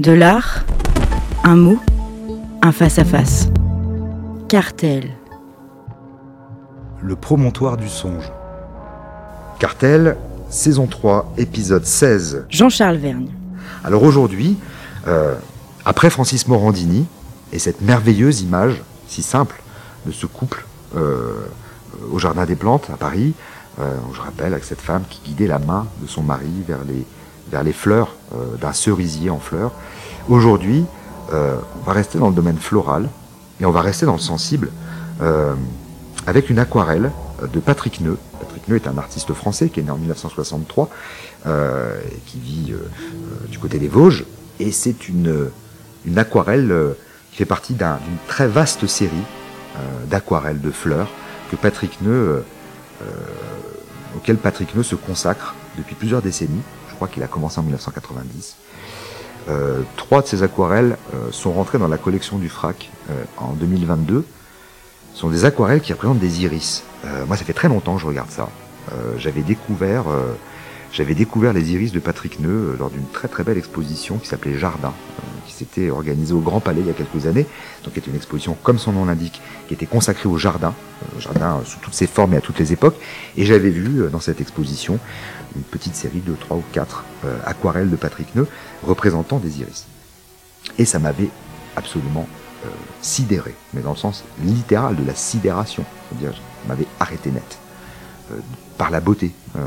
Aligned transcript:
De 0.00 0.10
l'art, 0.10 0.64
un 1.44 1.54
mot, 1.54 1.78
un 2.62 2.72
face-à-face. 2.72 3.46
Cartel. 4.48 5.12
Le 7.00 7.14
promontoire 7.14 7.76
du 7.76 7.88
songe. 7.88 8.32
Cartel, 9.60 10.16
saison 10.50 10.88
3, 10.88 11.34
épisode 11.36 11.86
16. 11.86 12.46
Jean-Charles 12.50 12.96
Vergne. 12.96 13.28
Alors 13.84 14.02
aujourd'hui, 14.02 14.56
euh, 15.06 15.36
après 15.84 16.10
Francis 16.10 16.48
Morandini, 16.48 17.06
et 17.52 17.60
cette 17.60 17.80
merveilleuse 17.80 18.40
image, 18.40 18.82
si 19.06 19.22
simple, 19.22 19.62
de 20.06 20.10
ce 20.10 20.26
couple 20.26 20.66
euh, 20.96 21.34
au 22.10 22.18
Jardin 22.18 22.46
des 22.46 22.56
Plantes 22.56 22.90
à 22.92 22.96
Paris, 22.96 23.32
euh, 23.78 23.96
je 24.12 24.20
rappelle 24.20 24.54
avec 24.54 24.64
cette 24.64 24.80
femme 24.80 25.04
qui 25.08 25.20
guidait 25.24 25.46
la 25.46 25.60
main 25.60 25.86
de 26.02 26.08
son 26.08 26.24
mari 26.24 26.50
vers 26.66 26.82
les, 26.82 27.06
vers 27.50 27.62
les 27.62 27.72
fleurs 27.72 28.14
euh, 28.34 28.56
d'un 28.60 28.72
cerisier 28.72 29.30
en 29.30 29.38
fleurs. 29.38 29.72
Aujourd'hui, 30.28 30.84
euh, 31.32 31.56
on 31.80 31.84
va 31.86 31.92
rester 31.92 32.18
dans 32.18 32.28
le 32.28 32.34
domaine 32.34 32.58
floral 32.58 33.08
et 33.60 33.66
on 33.66 33.70
va 33.70 33.80
rester 33.82 34.06
dans 34.06 34.12
le 34.14 34.18
sensible 34.18 34.70
euh, 35.22 35.54
avec 36.26 36.50
une 36.50 36.58
aquarelle 36.58 37.10
de 37.52 37.60
Patrick 37.60 38.00
Neu. 38.00 38.16
Patrick 38.40 38.68
Neu 38.68 38.76
est 38.76 38.88
un 38.88 38.96
artiste 38.98 39.32
français 39.34 39.68
qui 39.68 39.80
est 39.80 39.82
né 39.82 39.90
en 39.90 39.98
1963 39.98 40.88
euh, 41.46 41.98
et 42.10 42.18
qui 42.26 42.38
vit 42.38 42.74
du 43.50 43.58
côté 43.58 43.78
des 43.78 43.88
Vosges. 43.88 44.24
Et 44.60 44.70
c'est 44.72 45.08
une, 45.08 45.50
aquarelle 46.16 46.72
qui 47.30 47.38
fait 47.38 47.44
partie 47.44 47.74
d'un- 47.74 47.98
d'une 48.04 48.16
très 48.28 48.46
vaste 48.46 48.86
série 48.86 49.10
d'aquarelles 50.08 50.60
de 50.60 50.70
fleurs 50.70 51.08
que 51.50 51.56
Patrick 51.56 52.00
Neu, 52.02 52.44
auquel 54.16 54.36
Patrick 54.36 54.74
Neu 54.76 54.82
se 54.82 54.94
consacre 54.94 55.54
depuis 55.76 55.94
plusieurs 55.96 56.22
décennies. 56.22 56.62
Qu'il 57.06 57.22
a 57.22 57.26
commencé 57.26 57.58
en 57.60 57.62
1990. 57.62 58.56
Euh, 59.48 59.82
trois 59.96 60.22
de 60.22 60.26
ces 60.26 60.42
aquarelles 60.42 60.96
euh, 61.14 61.30
sont 61.30 61.52
rentrées 61.52 61.78
dans 61.78 61.88
la 61.88 61.98
collection 61.98 62.38
du 62.38 62.48
FRAC 62.48 62.90
euh, 63.10 63.24
en 63.36 63.52
2022. 63.52 64.24
Ce 65.12 65.20
sont 65.20 65.28
des 65.28 65.44
aquarelles 65.44 65.80
qui 65.80 65.92
représentent 65.92 66.18
des 66.18 66.42
iris. 66.42 66.82
Moi, 67.26 67.36
ça 67.36 67.44
fait 67.44 67.52
très 67.52 67.68
longtemps 67.68 67.96
que 67.96 68.00
je 68.00 68.06
regarde 68.06 68.30
ça. 68.30 68.48
J'avais 69.18 69.42
découvert, 69.42 70.06
j'avais 70.90 71.14
découvert 71.14 71.52
les 71.52 71.72
iris 71.72 71.92
de 71.92 72.00
Patrick 72.00 72.40
Neu 72.40 72.74
lors 72.78 72.90
d'une 72.90 73.06
très 73.06 73.28
très 73.28 73.44
belle 73.44 73.58
exposition 73.58 74.16
qui 74.16 74.26
s'appelait 74.26 74.58
Jardin, 74.58 74.92
qui 75.46 75.52
s'était 75.52 75.90
organisée 75.90 76.34
au 76.34 76.40
Grand 76.40 76.60
Palais 76.60 76.80
il 76.80 76.86
y 76.86 76.90
a 76.90 76.94
quelques 76.94 77.26
années. 77.26 77.46
Donc, 77.82 77.94
qui 77.94 77.98
était 77.98 78.10
une 78.10 78.16
exposition, 78.16 78.56
comme 78.62 78.78
son 78.78 78.92
nom 78.92 79.04
l'indique, 79.04 79.40
qui 79.68 79.74
était 79.74 79.86
consacrée 79.86 80.28
au 80.28 80.38
jardin, 80.38 80.74
euh, 81.02 81.20
jardin 81.20 81.58
euh, 81.58 81.64
sous 81.64 81.78
toutes 81.80 81.94
ses 81.94 82.06
formes 82.06 82.34
et 82.34 82.36
à 82.36 82.40
toutes 82.40 82.58
les 82.58 82.72
époques. 82.72 82.96
Et 83.36 83.44
j'avais 83.44 83.70
vu 83.70 84.02
euh, 84.02 84.08
dans 84.08 84.20
cette 84.20 84.40
exposition 84.40 84.98
une 85.56 85.62
petite 85.62 85.94
série 85.94 86.20
de 86.20 86.34
trois 86.34 86.56
ou 86.56 86.64
quatre 86.72 87.04
aquarelles 87.46 87.88
de 87.88 87.94
Patrick 87.94 88.34
Neu 88.34 88.48
représentant 88.82 89.38
des 89.38 89.60
iris. 89.60 89.86
Et 90.78 90.84
ça 90.84 90.98
m'avait 90.98 91.30
absolument 91.76 92.26
sidéré, 93.00 93.54
mais 93.72 93.80
dans 93.80 93.92
le 93.92 93.96
sens 93.96 94.24
littéral 94.42 94.96
de 94.96 95.06
la 95.06 95.14
sidération. 95.14 95.84
C'est-à-dire, 96.08 96.36
m'avait 96.66 96.88
arrêté 96.98 97.30
net. 97.30 97.58
Euh, 98.32 98.36
par 98.78 98.90
la 98.90 99.00
beauté 99.00 99.30
euh, 99.54 99.60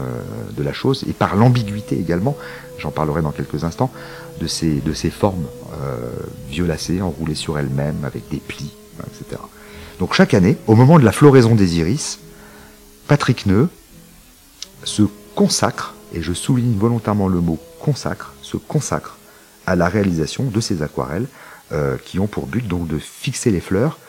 de 0.52 0.63
la 0.63 0.73
chose 0.73 1.05
et 1.08 1.13
par 1.13 1.38
l'ambiguïté 1.38 1.97
également, 1.97 2.36
j'en 2.77 2.91
parlerai 2.91 3.22
dans 3.22 3.31
quelques 3.31 3.64
instants, 3.64 3.89
de 4.41 4.47
ces, 4.47 4.81
de 4.81 4.94
ces 4.94 5.09
formes 5.09 5.45
euh, 5.81 6.09
violacées, 6.49 7.02
enroulées 7.02 7.36
sur 7.36 7.58
elles-mêmes, 7.58 8.03
avec 8.03 8.27
des 8.30 8.38
plis, 8.38 8.73
etc. 8.99 9.41
Donc 9.99 10.14
chaque 10.14 10.33
année, 10.33 10.58
au 10.67 10.75
moment 10.75 10.99
de 10.99 11.05
la 11.05 11.14
floraison 11.14 11.55
des 11.55 11.77
iris, 11.77 12.19
Patrick 13.08 13.45
Neu 13.45 13.69
se 14.83 15.03
consacre, 15.36 15.95
et 16.14 16.21
je 16.21 16.33
souligne 16.33 16.77
volontairement 16.77 17.30
le 17.30 17.39
mot 17.39 17.59
consacre, 17.80 18.33
se 18.42 18.58
consacre 18.58 19.16
à 19.66 19.77
la 19.77 19.88
réalisation 19.88 20.44
de 20.44 20.59
ces 20.59 20.81
aquarelles 20.81 21.27
euh, 21.71 21.95
qui 22.03 22.19
ont 22.19 22.27
pour 22.27 22.47
but 22.47 22.67
donc 22.67 22.88
de 22.88 22.97
fixer 22.97 23.52
les 23.52 23.61
fleurs 23.61 23.99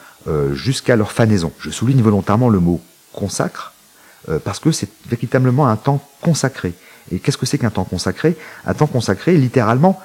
jusqu'à 0.52 0.94
leur 0.94 1.10
fanaison. 1.10 1.52
Je 1.58 1.70
souligne 1.70 2.02
volontairement 2.02 2.50
le 2.50 2.60
mot 2.60 2.82
consacre 3.14 3.72
euh, 4.28 4.38
parce 4.38 4.58
que 4.58 4.72
c'est 4.72 4.90
véritablement 5.06 5.68
un 5.68 5.76
temps 5.76 6.00
consacré. 6.20 6.74
Et 7.10 7.18
qu'est-ce 7.18 7.38
que 7.38 7.46
c'est 7.46 7.58
qu'un 7.58 7.70
temps 7.70 7.84
consacré? 7.84 8.36
Un 8.66 8.74
temps 8.74 8.86
consacré, 8.86 9.36
littéralement, 9.36 10.00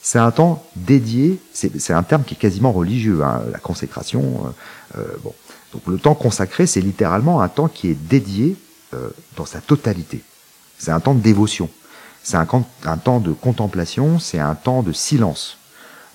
c'est 0.00 0.18
un 0.18 0.30
temps 0.30 0.64
dédié, 0.76 1.40
c'est 1.52 1.92
un 1.92 2.02
terme 2.04 2.22
qui 2.22 2.34
est 2.34 2.38
quasiment 2.38 2.72
religieux, 2.72 3.22
hein, 3.24 3.42
la 3.50 3.58
consécration. 3.58 4.54
euh, 4.96 5.00
euh, 5.00 5.16
bon. 5.22 5.34
Donc 5.72 5.82
le 5.88 5.98
temps 5.98 6.14
consacré, 6.14 6.66
c'est 6.66 6.80
littéralement 6.80 7.42
un 7.42 7.48
temps 7.48 7.68
qui 7.68 7.88
est 7.88 7.94
dédié 7.94 8.56
euh, 8.94 9.10
dans 9.36 9.46
sa 9.46 9.60
totalité. 9.60 10.22
C'est 10.78 10.92
un 10.92 11.00
temps 11.00 11.14
de 11.14 11.20
dévotion. 11.20 11.68
C'est 12.22 12.36
un, 12.36 12.46
un 12.84 12.96
temps 12.96 13.20
de 13.20 13.32
contemplation, 13.32 14.18
c'est 14.18 14.38
un 14.38 14.54
temps 14.54 14.82
de 14.82 14.92
silence. 14.92 15.58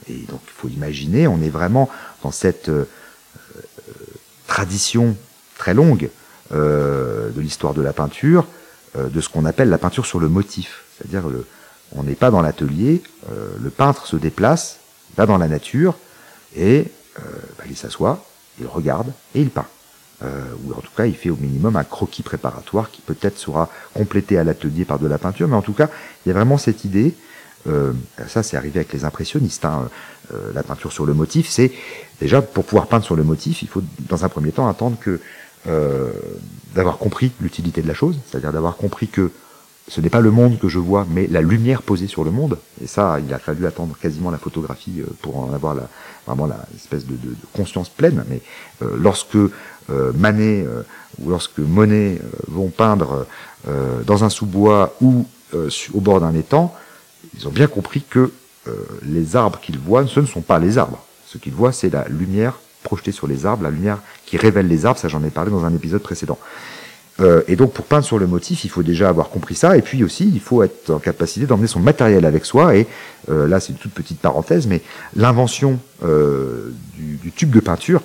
Et 0.09 0.19
donc 0.29 0.39
il 0.45 0.53
faut 0.55 0.69
imaginer, 0.69 1.27
on 1.27 1.41
est 1.41 1.49
vraiment 1.49 1.89
dans 2.23 2.31
cette 2.31 2.69
euh, 2.69 2.87
euh, 3.37 3.91
tradition 4.47 5.15
très 5.57 5.73
longue 5.73 6.09
de 6.51 7.39
l'histoire 7.41 7.73
de 7.73 7.81
la 7.81 7.93
peinture, 7.93 8.45
euh, 8.97 9.07
de 9.07 9.21
ce 9.21 9.29
qu'on 9.29 9.45
appelle 9.45 9.69
la 9.69 9.77
peinture 9.77 10.05
sur 10.05 10.19
le 10.19 10.27
motif. 10.27 10.83
C'est-à-dire, 10.97 11.23
on 11.95 12.03
n'est 12.03 12.15
pas 12.15 12.29
dans 12.29 12.41
l'atelier, 12.41 13.01
euh, 13.31 13.55
le 13.61 13.69
peintre 13.69 14.05
se 14.05 14.15
déplace, 14.15 14.79
va 15.15 15.25
dans 15.25 15.37
la 15.37 15.47
nature, 15.47 15.95
et 16.55 16.85
euh, 17.19 17.21
bah, 17.57 17.63
il 17.69 17.77
s'assoit, 17.77 18.25
il 18.59 18.67
regarde, 18.67 19.11
et 19.35 19.41
il 19.41 19.49
peint. 19.49 19.67
Euh, 20.23 20.43
ou 20.63 20.73
en 20.73 20.81
tout 20.81 20.91
cas, 20.95 21.05
il 21.05 21.15
fait 21.15 21.29
au 21.29 21.35
minimum 21.35 21.75
un 21.75 21.83
croquis 21.83 22.21
préparatoire 22.21 22.91
qui 22.91 23.01
peut-être 23.01 23.37
sera 23.37 23.69
complété 23.93 24.37
à 24.37 24.43
l'atelier 24.43 24.85
par 24.85 24.99
de 24.99 25.07
la 25.07 25.17
peinture, 25.17 25.47
mais 25.47 25.55
en 25.55 25.61
tout 25.61 25.73
cas, 25.73 25.89
il 26.25 26.29
y 26.29 26.31
a 26.31 26.35
vraiment 26.35 26.57
cette 26.57 26.85
idée, 26.85 27.15
euh, 27.67 27.93
ça 28.27 28.43
c'est 28.43 28.57
arrivé 28.57 28.79
avec 28.79 28.93
les 28.93 29.03
impressionnistes, 29.03 29.65
hein, 29.65 29.89
euh, 30.33 30.51
la 30.53 30.63
peinture 30.63 30.91
sur 30.91 31.05
le 31.05 31.13
motif, 31.13 31.49
c'est 31.49 31.71
déjà 32.19 32.41
pour 32.41 32.65
pouvoir 32.65 32.87
peindre 32.87 33.03
sur 33.03 33.15
le 33.15 33.23
motif, 33.23 33.63
il 33.63 33.67
faut 33.67 33.83
dans 33.99 34.23
un 34.23 34.29
premier 34.29 34.51
temps 34.51 34.67
attendre 34.67 34.97
que 34.99 35.19
euh, 35.67 36.11
d'avoir 36.75 36.97
compris 36.97 37.31
l'utilité 37.41 37.81
de 37.81 37.87
la 37.87 37.93
chose, 37.93 38.17
c'est-à-dire 38.27 38.51
d'avoir 38.51 38.75
compris 38.77 39.07
que 39.07 39.31
ce 39.87 39.99
n'est 39.99 40.09
pas 40.09 40.21
le 40.21 40.31
monde 40.31 40.57
que 40.59 40.69
je 40.69 40.79
vois, 40.79 41.05
mais 41.09 41.27
la 41.27 41.41
lumière 41.41 41.81
posée 41.81 42.07
sur 42.07 42.23
le 42.23 42.31
monde. 42.31 42.57
Et 42.81 42.87
ça, 42.87 43.19
il 43.19 43.33
a 43.33 43.39
fallu 43.39 43.65
attendre 43.65 43.95
quasiment 44.01 44.31
la 44.31 44.37
photographie 44.37 45.01
euh, 45.01 45.05
pour 45.21 45.37
en 45.37 45.51
avoir 45.53 45.73
la, 45.75 45.89
vraiment 46.27 46.45
la 46.45 46.65
de, 46.91 46.97
de- 46.97 47.13
de 47.15 47.35
conscience 47.53 47.89
pleine. 47.89 48.23
Mais 48.29 48.41
euh, 48.83 48.95
lorsque 48.97 49.35
euh, 49.35 49.49
Manet 50.15 50.63
euh, 50.65 50.83
ou 51.19 51.29
lorsque 51.29 51.59
Monet 51.59 52.19
euh, 52.21 52.27
vont 52.47 52.69
peindre 52.69 53.25
dans 54.07 54.23
un 54.23 54.29
sous-bois 54.29 54.95
ou 55.01 55.27
au 55.93 55.99
bord 55.99 56.19
d'un 56.19 56.33
étang, 56.33 56.73
ils 57.37 57.47
ont 57.47 57.51
bien 57.51 57.67
compris 57.67 58.01
que 58.01 58.31
les 59.03 59.35
arbres 59.35 59.59
qu'ils 59.59 59.77
voient, 59.77 60.07
ce 60.07 60.19
ne 60.19 60.25
sont 60.25 60.41
pas 60.41 60.57
les 60.57 60.79
arbres. 60.79 61.05
Ce 61.27 61.37
qu'ils 61.37 61.53
voient, 61.53 61.71
c'est 61.71 61.91
la 61.91 62.07
lumière 62.07 62.55
projetée 62.83 63.11
sur 63.11 63.27
les 63.27 63.45
arbres, 63.45 63.63
la 63.63 63.69
lumière 63.69 63.99
qui 64.25 64.37
révèle 64.37 64.67
les 64.67 64.85
arbres. 64.85 64.99
Ça, 64.99 65.07
j'en 65.07 65.23
ai 65.23 65.29
parlé 65.29 65.51
dans 65.51 65.65
un 65.65 65.73
épisode 65.73 66.01
précédent. 66.01 66.37
Euh, 67.21 67.41
et 67.47 67.55
donc 67.55 67.73
pour 67.73 67.85
peindre 67.85 68.05
sur 68.05 68.17
le 68.17 68.27
motif, 68.27 68.63
il 68.63 68.69
faut 68.69 68.83
déjà 68.83 69.09
avoir 69.09 69.29
compris 69.29 69.55
ça, 69.55 69.77
et 69.77 69.81
puis 69.81 70.03
aussi 70.03 70.29
il 70.33 70.39
faut 70.39 70.63
être 70.63 70.89
en 70.91 70.99
capacité 70.99 71.45
d'emmener 71.45 71.67
son 71.67 71.79
matériel 71.79 72.25
avec 72.25 72.45
soi. 72.45 72.75
Et 72.75 72.87
euh, 73.29 73.47
là 73.47 73.59
c'est 73.59 73.73
une 73.73 73.77
toute 73.77 73.93
petite 73.93 74.19
parenthèse, 74.19 74.67
mais 74.67 74.81
l'invention 75.15 75.79
euh, 76.03 76.73
du, 76.95 77.31
tube 77.31 77.51
de 77.51 77.59
peinture 77.59 78.01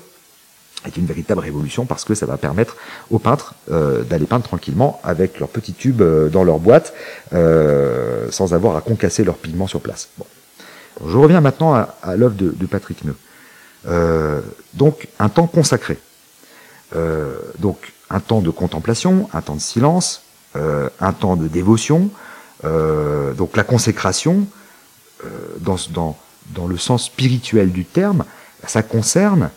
est 0.84 0.96
une 0.96 1.06
véritable 1.06 1.40
révolution 1.40 1.86
parce 1.86 2.04
que 2.04 2.14
ça 2.14 2.26
va 2.26 2.36
permettre 2.36 2.76
aux 3.10 3.18
peintres 3.18 3.54
d'aller 3.68 4.26
peindre 4.26 4.44
tranquillement 4.44 5.00
avec 5.02 5.40
leur 5.40 5.48
petit 5.48 5.72
tube 5.72 6.00
dans 6.30 6.44
leur 6.44 6.60
boîte, 6.60 6.94
sans 8.30 8.54
avoir 8.54 8.76
à 8.76 8.80
concasser 8.82 9.24
leurs 9.24 9.36
pigments 9.36 9.66
sur 9.66 9.80
place. 9.80 10.10
Bon. 10.16 10.26
Je 11.04 11.16
reviens 11.16 11.40
maintenant 11.40 11.74
à, 11.74 11.96
à 12.02 12.14
l'œuvre 12.14 12.36
de, 12.36 12.54
de 12.56 12.66
Patrick 12.66 13.04
Neu. 13.04 13.16
Euh, 13.86 14.40
donc 14.74 15.08
un 15.18 15.28
temps 15.28 15.46
consacré. 15.46 15.98
Euh, 16.94 17.38
donc 17.58 17.92
un 18.10 18.20
temps 18.20 18.40
de 18.40 18.50
contemplation, 18.50 19.28
un 19.32 19.42
temps 19.42 19.54
de 19.54 19.60
silence, 19.60 20.22
euh, 20.56 20.88
un 21.00 21.12
temps 21.12 21.36
de 21.36 21.48
dévotion, 21.48 22.10
donc 23.36 23.56
la 23.56 23.62
consécration, 23.62 24.46
dans, 25.60 26.16
le 26.66 26.76
sens 26.78 27.04
spirituel 27.04 27.70
du 27.70 27.84
terme, 27.84 28.24
ça 28.66 28.82
concerne 28.82 29.50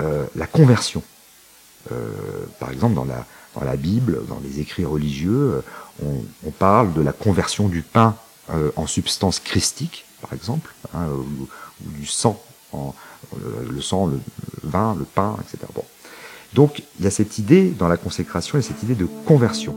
la 0.00 0.46
conversion. 0.46 1.02
Par 2.58 2.72
exemple, 2.72 2.94
dans 2.94 3.06
la, 3.06 3.76
Bible, 3.76 4.20
dans 4.28 4.40
les 4.44 4.60
écrits 4.60 4.84
religieux, 4.84 5.62
on, 6.04 6.50
parle 6.50 6.92
de 6.92 7.00
la 7.00 7.12
conversion 7.12 7.68
du 7.68 7.80
pain 7.80 8.16
en 8.74 8.86
substance 8.86 9.38
christique, 9.40 10.04
par 10.20 10.34
exemple, 10.34 10.74
hein, 10.92 11.06
ou 11.08 11.48
du 11.78 12.06
sang, 12.06 12.42
en, 12.76 12.94
le, 13.70 13.80
sang, 13.80 14.06
le, 14.06 14.20
vin, 14.62 14.94
le 14.98 15.04
pain, 15.04 15.36
etc. 15.40 15.66
Bon. 15.74 15.84
Donc 16.54 16.82
il 16.98 17.04
y 17.04 17.08
a 17.08 17.10
cette 17.10 17.38
idée 17.38 17.70
dans 17.78 17.88
la 17.88 17.96
consécration, 17.96 18.58
il 18.58 18.62
y 18.62 18.64
a 18.64 18.68
cette 18.68 18.82
idée 18.82 18.94
de 18.94 19.06
conversion. 19.26 19.74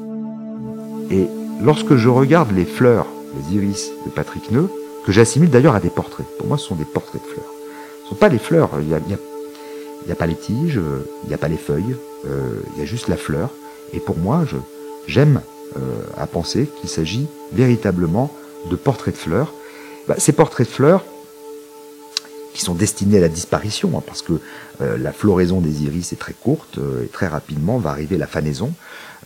Et 1.10 1.28
lorsque 1.62 1.96
je 1.96 2.10
regarde 2.10 2.52
les 2.52 2.66
fleurs, 2.66 3.08
les 3.36 3.56
iris 3.56 3.90
de 4.06 4.12
Patrick 4.12 4.52
Neu, 4.52 4.70
que 5.06 5.12
j'assimile 5.12 5.50
d'ailleurs 5.50 5.76
à 5.76 5.80
des 5.80 5.90
portraits, 5.90 6.28
pour 6.38 6.48
moi 6.48 6.58
ce 6.58 6.66
sont 6.66 6.76
des 6.76 6.86
portraits 6.86 7.22
de 7.22 7.28
fleurs. 7.28 7.50
Ce 8.00 8.04
ne 8.06 8.10
sont 8.10 8.16
pas 8.16 8.30
les 8.30 8.40
fleurs, 8.40 8.72
il 8.80 8.88
n'y 8.88 8.94
a, 8.94 10.16
pas 10.16 10.28
les 10.28 10.36
tiges, 10.36 10.78
euh, 10.78 11.06
il 11.24 11.30
n'y 11.30 11.34
a 11.34 11.38
pas 11.38 11.48
les 11.48 11.58
feuilles, 11.58 11.96
euh, 12.26 12.62
il 12.74 12.80
y 12.80 12.84
a 12.84 12.86
juste 12.86 13.08
la 13.08 13.18
fleur. 13.18 13.50
Et 13.94 14.00
pour 14.00 14.18
moi, 14.18 14.46
j'aime 15.08 15.42
euh, 15.78 16.02
à 16.18 16.28
penser 16.28 16.68
qu'il 16.80 16.90
s'agit 16.90 17.28
véritablement 17.54 18.32
de 18.70 18.76
portraits 18.76 19.14
de 19.14 19.20
fleurs. 19.20 19.54
Bah, 20.08 20.16
ces 20.18 20.32
portraits 20.32 20.68
de 20.68 20.72
fleurs, 20.72 21.04
qui 22.60 22.66
sont 22.66 22.76
destinées 22.76 23.18
à 23.18 23.22
la 23.22 23.30
disparition, 23.30 23.98
hein, 23.98 24.04
parce 24.06 24.22
que 24.22 24.34
la 24.80 25.12
floraison 25.12 25.60
des 25.60 25.84
iris 25.84 26.14
est 26.14 26.20
très 26.20 26.34
courte 26.34 26.80
et 27.04 27.08
très 27.08 27.28
rapidement 27.28 27.80
va 27.80 27.90
arriver 27.90 28.18
la 28.18 28.28
fanaison. 28.28 28.72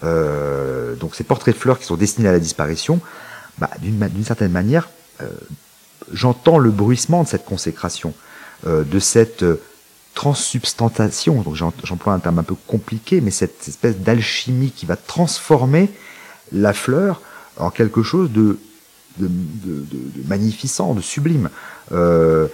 donc 0.01 1.15
ces 1.15 1.23
portraits 1.23 1.53
de 1.53 1.59
fleurs 1.59 1.77
qui 1.77 1.85
sont 1.85 1.95
destinés 1.95 2.29
à 2.29 2.31
la 2.31 2.39
disparition, 2.39 2.99
bah, 3.59 3.69
d'une 3.79 4.23
certaine 4.23 4.51
manière, 4.51 4.89
j'entends 6.11 6.57
le 6.57 6.71
bruissement 6.71 7.23
de 7.23 7.27
cette 7.27 7.45
consécration, 7.45 8.13
de 8.65 8.99
cette 8.99 9.45
transsubstantation, 10.15 11.41
donc 11.41 11.55
j'emploie 11.55 12.13
un 12.13 12.19
terme 12.19 12.39
un 12.39 12.43
peu 12.43 12.55
compliqué, 12.67 13.21
mais 13.21 13.31
cette 13.31 13.67
espèce 13.67 13.97
d'alchimie 13.97 14.71
qui 14.71 14.85
va 14.85 14.95
transformer 14.95 15.89
la 16.51 16.73
fleur 16.73 17.21
en 17.57 17.69
quelque 17.69 18.03
chose 18.03 18.31
de, 18.31 18.57
de, 19.19 19.29
magnificent, 20.27 20.93
de 20.93 21.01
sublime. 21.01 21.49
Euh, 21.91 22.47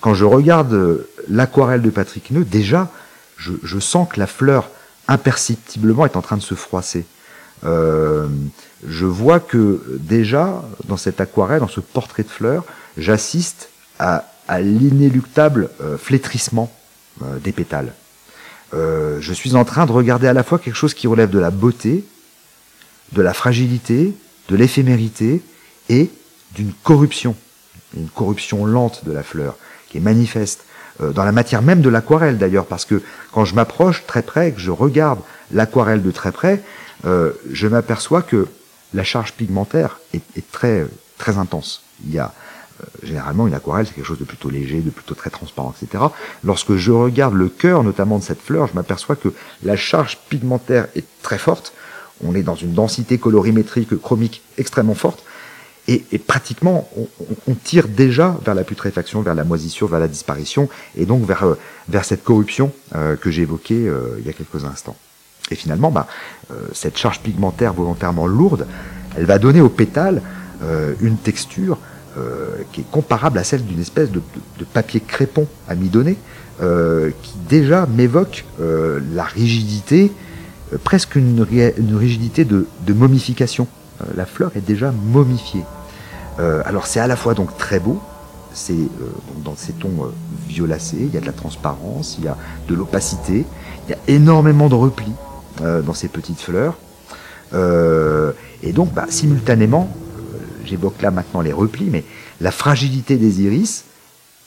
quand 0.00 0.14
je 0.14 0.24
regarde 0.24 1.04
l'aquarelle 1.28 1.82
de 1.82 1.90
Patrick 1.90 2.30
Neu, 2.30 2.44
déjà, 2.44 2.90
je, 3.36 3.78
sens 3.78 4.08
que 4.10 4.18
la 4.18 4.26
fleur 4.26 4.70
imperceptiblement 5.08 6.06
est 6.06 6.16
en 6.16 6.22
train 6.22 6.36
de 6.36 6.42
se 6.42 6.54
froisser. 6.54 7.04
Euh, 7.64 8.28
je 8.86 9.06
vois 9.06 9.40
que 9.40 9.82
déjà, 10.00 10.62
dans 10.86 10.96
cette 10.96 11.20
aquarelle, 11.20 11.60
dans 11.60 11.68
ce 11.68 11.80
portrait 11.80 12.22
de 12.22 12.28
fleur, 12.28 12.64
j'assiste 12.96 13.70
à, 13.98 14.24
l'inéluctable 14.60 15.70
euh, 15.80 15.98
flétrissement 15.98 16.72
des 17.42 17.52
pétales. 17.52 17.92
Je 18.72 19.32
suis 19.32 19.56
en 19.56 19.64
train 19.64 19.86
de 19.86 19.92
regarder 19.92 20.26
à 20.26 20.34
la 20.34 20.44
fois 20.44 20.58
quelque 20.58 20.74
chose 20.74 20.92
qui 20.92 21.06
relève 21.06 21.30
de 21.30 21.38
la 21.38 21.50
beauté, 21.50 22.04
de 23.12 23.22
la 23.22 23.32
fragilité, 23.32 24.14
de 24.50 24.56
l'éphémérité 24.56 25.42
et 25.88 26.10
d'une 26.54 26.72
corruption, 26.82 27.34
une 27.96 28.08
corruption 28.08 28.66
lente 28.66 29.04
de 29.04 29.12
la 29.12 29.22
fleur, 29.22 29.56
qui 29.88 29.98
est 29.98 30.00
manifeste 30.00 30.64
euh, 31.00 31.12
dans 31.12 31.24
la 31.24 31.32
matière 31.32 31.62
même 31.62 31.80
de 31.80 31.88
l'aquarelle 31.88 32.38
d'ailleurs, 32.38 32.66
parce 32.66 32.84
que 32.84 33.02
quand 33.32 33.44
je 33.44 33.54
m'approche 33.54 34.04
très 34.06 34.22
près, 34.22 34.52
que 34.52 34.60
je 34.60 34.70
regarde 34.70 35.20
l'aquarelle 35.52 36.02
de 36.02 36.10
très 36.10 36.32
près, 36.32 36.62
je 37.04 37.68
m'aperçois 37.68 38.22
que 38.22 38.48
la 38.92 39.04
charge 39.04 39.34
pigmentaire 39.34 40.00
est, 40.12 40.22
est, 40.36 40.50
très 40.50 40.86
très 41.18 41.38
intense. 41.38 41.82
Il 42.04 42.12
y 42.12 42.18
a 42.18 42.32
euh, 42.80 42.84
généralement, 43.02 43.46
une 43.46 43.54
aquarelle, 43.54 43.86
c'est 43.86 43.94
quelque 43.94 44.06
chose 44.06 44.18
de 44.18 44.24
plutôt 44.24 44.50
léger, 44.50 44.80
de 44.80 44.90
plutôt 44.90 45.14
très 45.14 45.30
transparent, 45.30 45.74
etc. 45.80 46.04
Lorsque 46.44 46.76
je 46.76 46.92
regarde 46.92 47.34
le 47.34 47.48
cœur, 47.48 47.82
notamment 47.82 48.18
de 48.18 48.22
cette 48.22 48.40
fleur, 48.40 48.66
je 48.66 48.74
m'aperçois 48.74 49.16
que 49.16 49.32
la 49.62 49.76
charge 49.76 50.18
pigmentaire 50.28 50.88
est 50.94 51.06
très 51.22 51.38
forte. 51.38 51.72
On 52.24 52.34
est 52.34 52.42
dans 52.42 52.54
une 52.54 52.72
densité 52.72 53.18
colorimétrique 53.18 53.96
chromique 54.00 54.42
extrêmement 54.58 54.94
forte. 54.94 55.22
Et, 55.88 56.18
pratiquement, 56.18 56.88
on, 57.46 57.54
tire 57.54 57.86
déjà 57.86 58.36
vers 58.44 58.56
la 58.56 58.64
putréfaction, 58.64 59.22
vers 59.22 59.36
la 59.36 59.44
moisissure, 59.44 59.86
vers 59.86 60.00
la 60.00 60.08
disparition, 60.08 60.68
et 60.96 61.06
donc 61.06 61.24
vers, 61.24 61.44
euh, 61.44 61.58
vers 61.88 62.04
cette 62.04 62.24
corruption 62.24 62.72
euh, 62.96 63.14
que 63.14 63.30
j'ai 63.30 63.42
évoquée 63.42 63.88
il 64.18 64.26
y 64.26 64.28
a 64.28 64.32
quelques 64.32 64.64
instants. 64.64 64.96
Et 65.52 65.54
finalement, 65.54 65.92
bah, 65.92 66.08
cette 66.72 66.98
charge 66.98 67.20
pigmentaire 67.20 67.72
volontairement 67.72 68.26
lourde, 68.26 68.66
elle 69.16 69.26
va 69.26 69.38
donner 69.38 69.60
au 69.60 69.68
pétale 69.68 70.20
une 71.00 71.18
texture 71.18 71.78
euh, 72.18 72.62
qui 72.72 72.80
est 72.80 72.90
comparable 72.90 73.38
à 73.38 73.44
celle 73.44 73.62
d'une 73.66 73.80
espèce 73.80 74.10
de, 74.10 74.22
papier 74.72 75.00
crépon 75.00 75.46
amidonné, 75.68 76.16
euh, 76.62 77.10
qui 77.22 77.34
déjà 77.46 77.84
m'évoque 77.84 78.46
euh, 78.58 79.00
la 79.12 79.24
rigidité, 79.24 80.10
presque 80.82 81.16
une, 81.16 81.42
rigidité 81.42 82.46
de, 82.46 82.66
momification. 82.88 83.68
la 84.16 84.24
fleur 84.24 84.52
est 84.56 84.64
déjà 84.66 84.92
momifiée. 84.92 85.60
Alors 86.38 86.86
c'est 86.86 87.00
à 87.00 87.06
la 87.06 87.16
fois 87.16 87.34
donc 87.34 87.56
très 87.56 87.80
beau, 87.80 88.00
c'est 88.52 88.74
dans 89.44 89.56
ces 89.56 89.72
tons 89.72 90.12
violacés, 90.46 90.98
il 91.00 91.14
y 91.14 91.16
a 91.16 91.20
de 91.20 91.26
la 91.26 91.32
transparence, 91.32 92.16
il 92.18 92.24
y 92.24 92.28
a 92.28 92.36
de 92.68 92.74
l'opacité, 92.74 93.44
il 93.86 93.90
y 93.90 93.94
a 93.94 93.98
énormément 94.08 94.68
de 94.68 94.74
replis 94.74 95.12
dans 95.60 95.94
ces 95.94 96.08
petites 96.08 96.40
fleurs. 96.40 96.76
et 97.52 98.72
donc, 98.72 98.92
bah, 98.92 99.06
simultanément, 99.08 99.88
j'évoque 100.66 101.00
là 101.00 101.10
maintenant 101.10 101.40
les 101.40 101.52
replis, 101.52 101.88
mais 101.90 102.04
la 102.40 102.50
fragilité 102.50 103.16
des 103.16 103.42
iris 103.42 103.84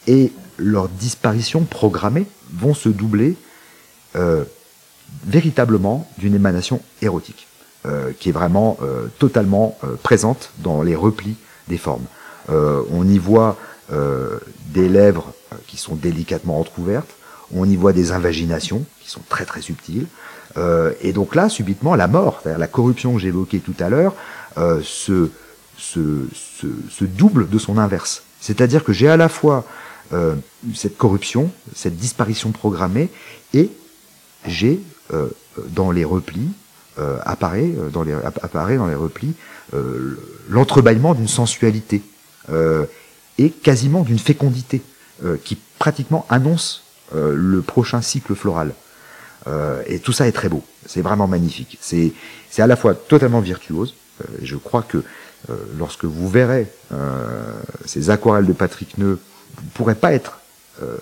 et 0.07 0.31
leur 0.57 0.89
disparition 0.89 1.63
programmée 1.63 2.25
vont 2.53 2.74
se 2.74 2.89
doubler 2.89 3.35
euh, 4.15 4.44
véritablement 5.25 6.09
d'une 6.18 6.35
émanation 6.35 6.81
érotique, 7.01 7.47
euh, 7.85 8.12
qui 8.19 8.30
est 8.30 8.33
vraiment 8.33 8.77
euh, 8.81 9.07
totalement 9.18 9.77
présente 10.03 10.51
dans 10.59 10.81
les 10.81 10.95
replis 10.95 11.35
formes. 11.77 12.06
on 12.50 13.07
y 13.07 13.18
voit 13.18 13.57
des 14.68 14.89
lèvres 14.89 15.33
qui 15.68 15.77
sont 15.77 15.95
délicatement 15.95 16.60
entrouvertes, 16.60 17.10
on 17.54 17.66
y 17.66 17.75
voit 17.75 17.94
des 17.94 18.12
invaginations 18.12 18.86
qui 19.01 19.10
sont 19.10 19.21
très 19.30 19.45
très 19.45 19.62
subtiles, 19.62 20.07
et 21.01 21.13
donc 21.13 21.36
là, 21.36 21.50
subitement, 21.50 21.95
la 21.95 22.07
mort, 22.07 22.42
la 22.45 22.68
corruption 22.68 23.13
que 23.13 23.19
j'évoquais 23.19 23.60
tout 23.60 23.75
à 23.80 23.89
l'heure, 23.89 24.13
se 24.81 25.30
double 27.01 27.50
de 27.50 27.57
son 27.57 27.77
inverse. 27.77 28.24
C'est-à-dire 28.39 28.83
que 28.83 28.94
j'ai 28.94 29.10
à 29.10 29.18
la 29.18 29.30
fois 29.30 29.66
euh, 30.13 30.36
cette 30.74 30.98
corruption, 30.98 31.51
cette 31.75 31.95
disparition 31.95 32.51
programmée, 32.51 33.10
et 33.54 33.69
j'ai 34.48 34.80
euh, 35.13 35.27
dans 35.68 35.92
les 35.92 36.04
replis 36.04 36.48
euh, 36.48 36.51
apparaît 37.23 37.73
dans 37.93 38.03
les 38.03 38.13
apparaît 38.13 38.77
dans 38.77 38.87
les 38.87 38.95
replis 38.95 39.33
l'entrebâillement 40.49 41.13
d'une 41.13 41.27
sensualité 41.27 42.01
et 43.37 43.49
quasiment 43.49 44.01
d'une 44.01 44.19
fécondité 44.19 44.81
qui 45.43 45.57
pratiquement 45.77 46.25
annonce 46.29 46.83
le 47.13 47.61
prochain 47.61 48.01
cycle 48.01 48.35
floral. 48.35 48.73
et 49.87 49.99
tout 49.99 50.11
ça 50.11 50.27
est 50.27 50.31
très 50.31 50.49
beau, 50.49 50.63
c'est 50.85 51.01
vraiment 51.01 51.27
magnifique. 51.27 51.77
C'est 51.81 52.13
à 52.57 52.67
la 52.67 52.75
fois 52.75 52.95
totalement 52.95 53.39
virtuose. 53.39 53.95
je 54.41 54.55
crois 54.55 54.81
que 54.81 55.03
euh, 55.49 55.55
lorsque 55.77 56.05
vous 56.05 56.27
verrez 56.27 56.67
euh, 56.91 57.53
ces 57.85 58.09
aquarelles 58.09 58.45
de 58.45 58.53
Patrick 58.53 58.97
Neu, 58.97 59.19
vous 59.55 59.63
ne 59.63 59.69
pourrez 59.73 59.95
pas 59.95 60.11
être, 60.13 60.39
euh, 60.83 60.97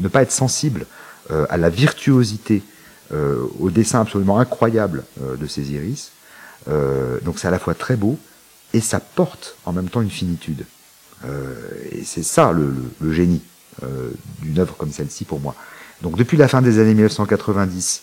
ne, 0.00 0.08
pas 0.08 0.22
être 0.22 0.32
sensible 0.32 0.86
à 1.48 1.56
la 1.56 1.70
virtuosité, 1.70 2.62
au 3.12 3.70
dessin 3.70 4.00
absolument 4.00 4.38
incroyable 4.38 5.04
de 5.20 5.46
ces 5.46 5.72
iris. 5.72 6.12
donc 6.66 7.38
c'est 7.38 7.48
à 7.48 7.50
la 7.50 7.58
fois 7.58 7.74
très 7.74 7.96
beau 7.96 8.18
et 8.72 8.80
ça 8.80 9.00
porte 9.00 9.56
en 9.64 9.72
même 9.72 9.88
temps 9.88 10.00
une 10.00 10.10
finitude. 10.10 10.64
et 11.90 12.04
c'est 12.04 12.22
ça 12.22 12.52
le, 12.52 12.72
le 13.00 13.12
génie 13.12 13.42
d'une 14.40 14.58
œuvre 14.58 14.76
comme 14.76 14.92
celle-ci 14.92 15.24
pour 15.24 15.40
moi. 15.40 15.54
Donc 16.00 16.16
depuis 16.16 16.36
la 16.36 16.48
fin 16.48 16.62
des 16.62 16.78
années 16.78 16.94
1990, 16.94 18.02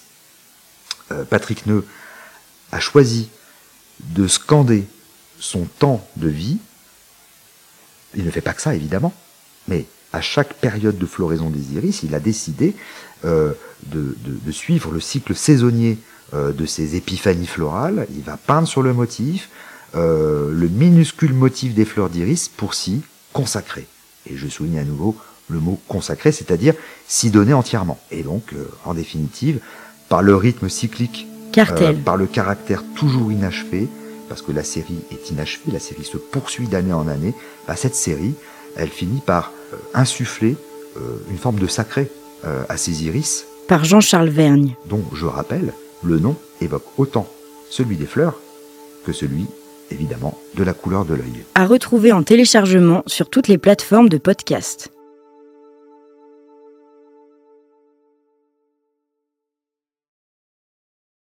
Patrick 1.30 1.66
Neu 1.66 1.86
a 2.72 2.80
choisi 2.80 3.30
de 4.00 4.28
scander 4.28 4.88
son 5.40 5.66
temps 5.66 6.06
de 6.18 6.28
vie, 6.28 6.58
il 8.16 8.26
ne 8.26 8.32
fait 8.32 8.42
pas 8.42 8.54
que 8.54 8.62
ça 8.62 8.76
évidemment, 8.76 9.14
mais 9.68 9.86
à 10.14 10.22
chaque 10.22 10.54
période 10.56 10.98
de 10.98 11.06
floraison 11.06 11.50
des 11.50 11.76
iris, 11.76 12.04
il 12.04 12.16
a 12.16 12.20
décidé 12.20 12.76
euh, 13.26 13.54
de, 13.88 14.16
suivre 14.52 14.92
le 14.92 15.00
cycle 15.00 15.36
saisonnier 15.36 15.98
euh, 16.34 16.52
de 16.52 16.66
ces 16.66 16.96
épiphanies 16.96 17.46
florales. 17.46 18.08
Il 18.16 18.24
va 18.24 18.38
peindre 18.38 18.68
sur 18.68 18.82
le 18.82 18.94
motif, 18.94 19.50
euh, 19.96 20.52
le 20.52 20.68
minuscule 20.68 21.34
motif 21.34 21.74
des 21.74 21.86
fleurs 21.86 22.10
d'iris 22.10 22.50
pour 22.50 22.74
s'y 22.74 23.02
consacrer. 23.34 23.86
Et 24.30 24.36
je 24.36 24.48
souligne 24.48 24.80
à 24.80 24.84
nouveau 24.84 25.16
le 25.48 25.60
mot 25.60 25.80
consacré, 25.88 26.32
c'est-à-dire 26.32 26.74
s'y 27.08 27.30
donner 27.32 27.54
entièrement. 27.54 28.00
Et 28.12 28.24
donc, 28.24 28.54
en 28.86 28.94
définitive, 28.94 29.60
par 30.08 30.22
le 30.22 30.36
rythme 30.36 30.70
cyclique, 30.70 31.28
par 32.06 32.18
le 32.18 32.28
caractère 32.28 32.84
toujours 32.96 33.32
inachevé, 33.32 33.88
parce 34.28 34.44
que 34.44 34.52
la 34.52 34.64
série 34.64 35.00
est 35.12 35.32
inachevée, 35.32 35.72
la 35.72 35.80
série 35.80 36.04
se 36.04 36.18
poursuit 36.18 36.68
d'année 36.68 36.94
en 36.94 37.08
année, 37.08 37.34
bah, 37.68 37.76
cette 37.76 37.96
série, 37.96 38.36
elle 38.76 38.90
finit 38.90 39.22
par 39.26 39.52
euh, 39.74 39.78
insuffler 39.94 40.56
euh, 40.98 41.00
une 41.30 41.38
forme 41.38 41.60
de 41.60 41.68
sacré 41.68 42.10
euh, 42.46 42.64
à 42.70 42.78
ces 42.78 43.04
iris. 43.04 43.46
Par 43.68 43.86
Jean-Charles 43.86 44.30
Vergne. 44.30 44.76
Dont, 44.86 45.04
je 45.14 45.26
rappelle, 45.26 45.74
le 46.04 46.20
nom 46.20 46.36
évoque 46.62 46.86
autant 46.98 47.28
celui 47.70 47.98
des 47.98 48.06
fleurs 48.06 48.40
que 49.06 49.12
celui, 49.12 49.46
évidemment, 49.92 50.38
de 50.56 50.64
la 50.64 50.74
couleur 50.74 51.06
de 51.06 51.14
l'œil. 51.14 51.44
À 51.56 51.66
retrouver 51.66 52.12
en 52.12 52.24
téléchargement 52.24 53.04
sur 53.06 53.30
toutes 53.30 53.48
les 53.48 53.58
plateformes 53.58 54.10
de 54.10 54.18
podcast. 54.18 54.92